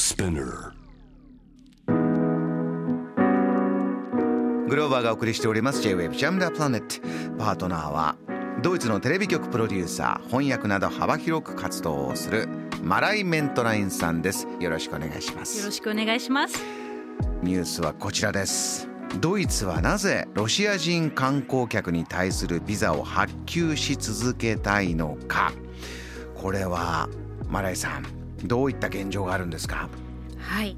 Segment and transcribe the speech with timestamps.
[0.00, 0.72] Spinner.
[4.66, 7.06] グローバーがお送りしております J-Wave ジャムダープラネット。
[7.36, 8.16] パートナーは
[8.62, 12.48] ドイツのテレビ局プロデューサー翻訳など幅広く活動をする
[12.82, 14.48] マライ・メントラインさんです。
[14.58, 16.58] よろしくお願いしまよろすしくお願いします。
[17.42, 18.88] ニュースはこちらです。
[19.20, 25.52] ドイツはなぜロシア人観光客に対するビザを発給し続けたいのか。
[26.34, 27.06] これは
[27.50, 29.88] マライさんどういった現状があるんですか？
[30.38, 30.76] はい。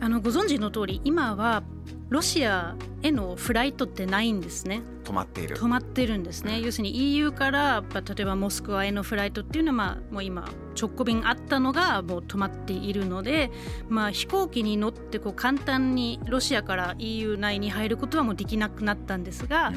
[0.00, 1.64] あのご存知の通り今は
[2.08, 4.82] ロシアへのフライトってないんですね。
[5.02, 6.60] 止まっている止まってるんですね。
[6.60, 10.48] 要するに EU からまあ例えばモスクワへのフライトっていうのはまあもう今
[10.80, 13.50] 直行便あったのがもう止まっているので、
[13.88, 19.72] まあ飛行機に乗ってこう簡単にロシアから EU 内に入ることはもうできなくなったんですが、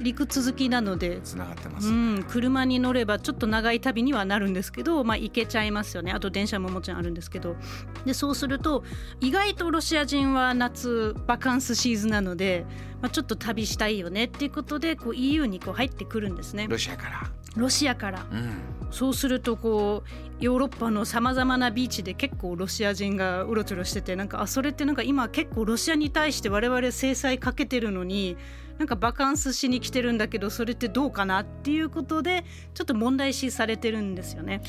[0.00, 6.12] 陸続きなのでつながってまうす、ん、車に乗ればちょっと長い旅にはなるんですけど、まあ、行けちゃいますよね。
[6.12, 7.56] あと電車ももちろんあるんですけど。
[8.04, 8.82] でそうすると
[9.20, 12.64] 意外とロシア人は夏バカンスシーズンなので、
[13.02, 16.66] まあ、ちょっと旅したいよねっていうことでこう EU にこう入ってくるんですね。
[16.68, 28.36] ロシアからロシアからうんそうするとこうヨーロッパのさまざまなビーチで結構ロシア人がうろちょろしててなんかあそれってなんか今結構ロシアに対して我々制裁かけてるのに
[28.78, 34.62] なんかバカンスしに来てるんだけどそれってどうかなっていうことでちょっと問題視されてるんですよね。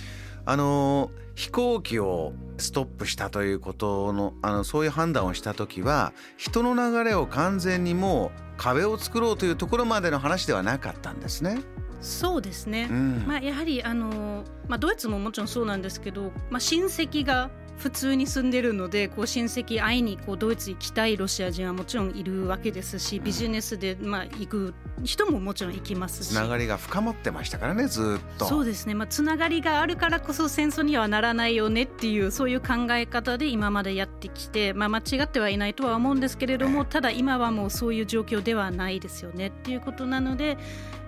[0.46, 11.62] あの飛行機をストップしたということのあのそういう判断をした時は人の流れを完全にもう壁を作ろうというところまでの話ではなかったんですね。
[12.02, 13.24] そうですね、うん。
[13.28, 28.46] まあ、やはりあの、まあ、ドイツももちろんそうなんですけど、まあ、親戚が普通に住んでるのでこう親戚会いにこうドイツ行きたいロシア人はもちろんいるわけですしビジネスでまあ行く人ももちろん行きますしつながりが深まってましたからねずっと。
[28.46, 40.60] そうですね、まあ、つながりがあるからこそ戦争にはならないよねっていうそういう考え方で今までやってきて、まあ、間違ってはいないとは思うんですけれどもただ今はもうそういう状況ではないですよねっていうことなので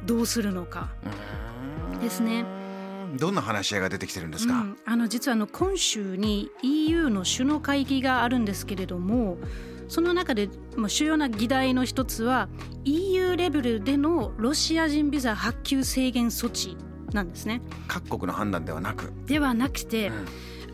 [0.06, 0.90] どうするのか。
[2.02, 2.63] ですね。
[3.14, 4.54] どんな話し合いが出てきてるんですか？
[4.54, 9.38] うん、あの実はあの今週に EU の首脳会議があるんですけれども
[9.88, 12.50] その中でまあ主要な議題の一つは
[12.86, 16.78] EU レベルでのロシア人ビザ発給制限措置
[17.14, 17.62] なんですね。
[17.88, 19.14] 各国の判断ではなく。
[19.28, 20.26] ではなくて、うん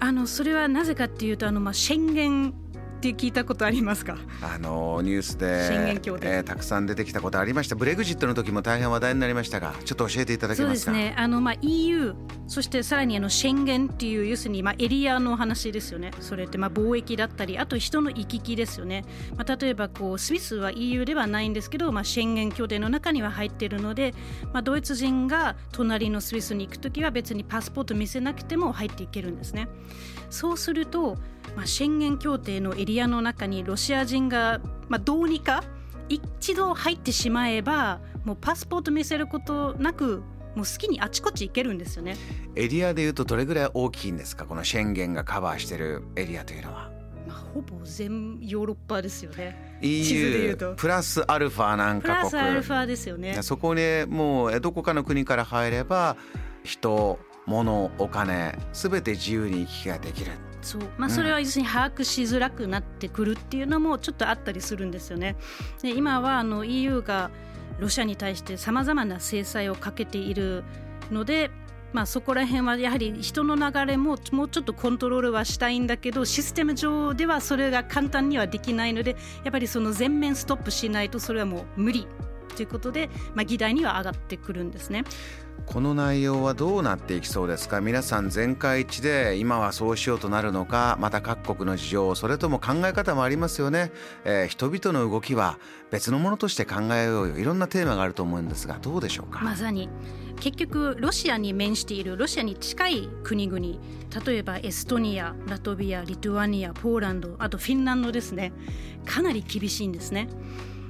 [0.02, 2.54] あのそれはなぜかっていうとあの、まあ、宣言
[3.00, 4.18] って聞いたことありますか？
[4.42, 7.76] あのニュースで協、定えーたくさん出てきたことありました。
[7.76, 11.16] ブレグジットの時も大変話題になりましたがちょっと教えていただけそうまかですすね。
[11.18, 12.14] あの、まあ、EU
[12.48, 16.12] そしてさらにあの宣言っていう要するに、まあ、エリアの話ですよね。
[16.20, 19.06] それってまあ貿易だったりあと人の行き来ですよね、
[19.38, 24.14] まあ、例えばこうスイスは EU ではないんですけど、まあ、宣言協定の中には入っているので、
[24.52, 29.70] まあ、ドイツ人が隣のスイスに行く時は別にパスポート見せなくても入っていけるんですね。
[30.30, 31.18] そうすると、
[31.56, 35.64] まあ、宣言協定のエリアの中にロシア人が、まあ、どうにか
[36.08, 40.24] 一度入ってしまえばもうパスポート見せることなく
[40.56, 42.18] もう好きにあちこち行けるんですよね。
[42.56, 44.46] エリアでいうとどれぐらい大きいんですか？
[44.46, 46.92] この宣言がカバーしてるエリアというのは
[47.28, 49.78] まあ、ほぼ全ヨーロッパですよね。
[49.82, 53.38] EU プラスアルファなんプかラスアルフ国ァですよね。
[53.44, 56.18] そこにもうどこかの国から入れば
[56.64, 60.82] 人物お金すべて自由に行き来ができるそう。
[60.98, 65.36] まあ、それは要するに把握しづらくなってくるっていうのもちょっとあったりするんですよね。
[65.82, 67.32] で今はあの EU が
[67.80, 70.64] ロシアに対してさまざまな制裁をかけている
[71.12, 71.50] ので、
[71.94, 82.06] まあ、そこら辺はやはり人の流れももうちょっとコントロールはしたいんだけどシステム上ではそれが簡単にはできないのでやっぱりその全面ストップしないとそれはもう無理
[82.60, 85.06] ということで、まあ、議題には上がってくるんですね。
[85.66, 87.80] この内容はどうなっていきそうですか？
[87.80, 93.92] 皆さん全会一致で今はそうしようとなるのかまた各国の事情それとも考え方もありますよね、
[94.26, 95.58] えー人々の動きは
[95.92, 97.38] 別のものとして考えようよ。
[97.38, 99.90] いろんなテーマがあると思うんですがどうでしょうか、まさに。
[100.40, 103.60] 結局ロシアに面しているロシアに近い国々。
[104.26, 108.52] 例えばエストニアラトビアリトアニアポーランドあとフィンランドですね。
[109.06, 110.30] かなり厳しいんですね。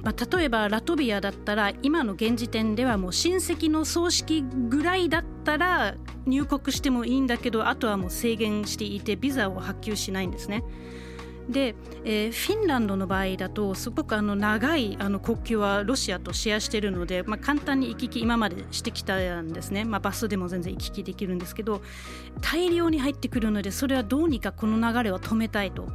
[0.02, 5.94] まあ、例えばラトビアだったら今の現時点ではもう親戚の葬式ぐらいだったら
[6.26, 10.64] 入国してもいいんだけどあとはもう制限していてビザを発給しないんですね。
[11.48, 11.74] で、
[12.04, 21.82] えーフィンランドの場合だとすごくあの長いあの国境はロシアとシェアしているので、まあ、簡単に行き来今までしてきたんですね、まあ、バスでも全然行き来できるんですけど
[22.40, 25.88] 大量に入ってくるのでそれはどうにかこの流れを止めたいと。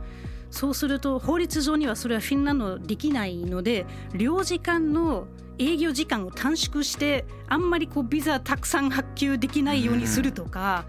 [0.56, 5.28] そうすると法律上にはそれはフィンランドできないので領事館の
[5.60, 10.86] 営業時間を短縮してあんまりこうビザたくさん発給できないようにするとか、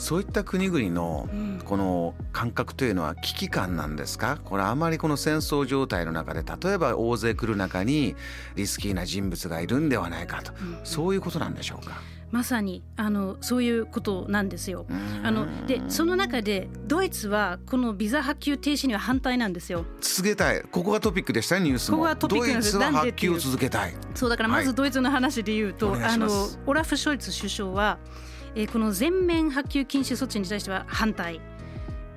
[0.00, 1.28] そういった国々の
[1.66, 4.38] この感覚というのは危機感なんですか？
[4.42, 8.16] これあまりこの戦争状態の中で例えば大勢来る中に
[8.56, 10.52] リスキーな人物がいるんではないかと、
[10.84, 12.00] そういうことなんでしょうか？
[12.30, 14.86] まさにあのそういうことなんですよ。
[15.22, 19.84] あのでその中でドイツはこのビザ発給停止には反対なんですよ。
[20.00, 20.62] 続けたい。
[20.62, 21.98] ここがトピックでしたニュースも。
[21.98, 22.72] ここがトピックなんです。
[22.72, 23.94] ドイツは発給を続けたい。
[24.14, 26.30] そうだからまずドイツの話で言うと、はい、あの
[26.66, 27.98] オラフ・ショルツ首相は、
[28.54, 31.40] えー、この全面発給禁止措置に対しては反対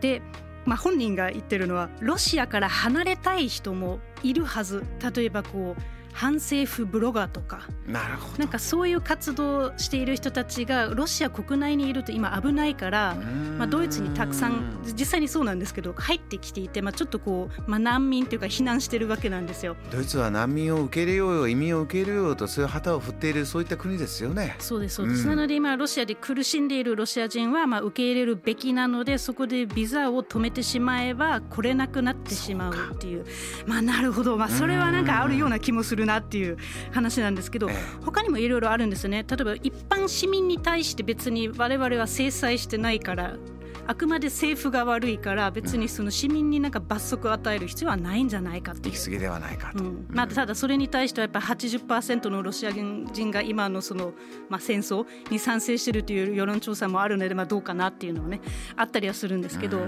[0.02, 0.22] で。
[0.66, 4.84] まあ、本人が言ってるのはロシアから離れたい人もいるはず
[5.14, 5.82] 例えばこう
[6.14, 8.38] 反政府ブロガーとかなるほど。
[8.40, 13.16] なんかそういう活動している人たちがロシア国内にいると今危ないから、
[13.58, 19.76] まあ、ドイツにたくさん実際にそうなんですけど入ってきていて、まあ、ちょっとこう、まあ、難民というか避難してるわけなんですよ。
[19.92, 24.56] ドイツは難民を受け入れようよ移民を受け入れようとそういう旗を振っているそういった国ですよね。
[24.60, 33.26] そうですそうです、なので今ロシアで苦しんでいるロシア人はまあ受け入れるべきなのでそこでビザを止めてしまえば来れなくなってしまうっていう。
[33.66, 36.58] まあなるほど、まあ、それはなんかあるような気もするなっていう
[36.92, 37.70] 話なんですけど、
[38.04, 39.26] 他にもいろいろあるんですよね。
[39.28, 43.36] 例えば一般市民に対して別に我々は制裁してないから
[43.86, 50.06] あくまで政府が悪いから別にその市民になんか罰則を与える必要はないんじゃないかって行き過ぎではないかと、うん。
[50.10, 54.14] まあ、ただそれに対してはやっぱり80%のロシア人が今のその、
[54.50, 58.42] まあ、戦争に賛成しているという世論調査もあるので、まあ、どうかなっていうのはね
[58.76, 59.82] あったりはするんですけど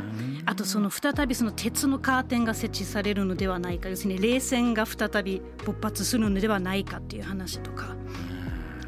[0.46, 7.96] あとその再びその鉄のカーテンが設置されるのではないか要するに冷戦が再び勃発するのではないかっていう話とか。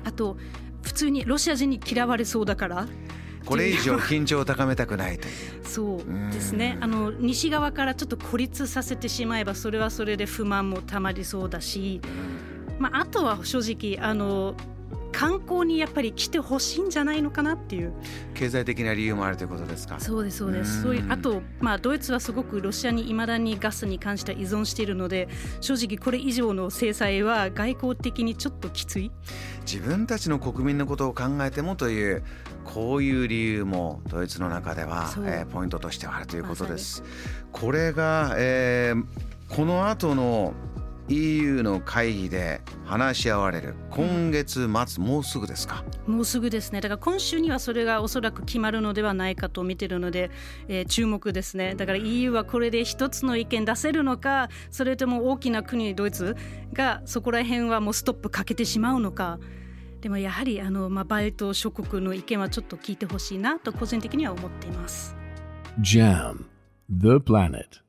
[0.04, 0.38] あと
[0.84, 2.88] 普通にロシア人に嫌われそうだから
[3.48, 5.34] これ以上緊張を高めたくないという。
[5.64, 6.78] そうですね。
[6.82, 12.02] あの西側からちょっと孤立させてしまえばそれはそれで不満もたまりそうだし、
[12.78, 13.60] まあ、あとは正
[13.96, 14.56] 直あの
[15.18, 17.92] 観光にやっぱり来てほしいんじゃないのかなっていう。
[18.36, 20.00] 経済的な理由もあるということですか。
[20.00, 20.84] そうですそうです。
[20.84, 25.28] そういうあと、まあ、ドイツはすごくロシアにいまだにガスに関しては依存しているので
[25.60, 29.12] 正直これ以上の制裁は外交的にちょっときつい。
[29.62, 32.24] 自分たちの国民のことを考えてもという
[32.64, 37.04] こういう理由もドイツの中では、えー、ポイントとしてはあるということです。
[37.52, 39.04] これが、えー、
[39.50, 40.54] この後の
[41.10, 43.76] EU の会議で話し合われる。
[43.90, 45.84] 今月末、もうすぐですか？
[46.06, 46.82] もうすぐですね。
[46.82, 50.32] だから今週にはそれがおそらく決まるのではないかと見てるので、
[50.68, 51.76] えー、注目ですね。
[51.76, 56.36] だから EU はこれで一つの意見出せるのかそれとも大きな国ドイツ
[56.74, 59.40] がそこら辺はもうストップかけてしまうのか。
[60.02, 65.16] でもやはりあの、まあ、バイト諸国の意見はちょっと聞いてほしいなと個人的には思っています。
[65.80, 66.46] JAM
[66.90, 67.87] The Planet